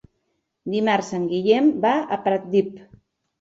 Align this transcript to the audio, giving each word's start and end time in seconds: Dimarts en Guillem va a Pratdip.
Dimarts 0.75 1.11
en 1.17 1.27
Guillem 1.33 1.69
va 1.85 1.93
a 2.17 2.19
Pratdip. 2.25 2.75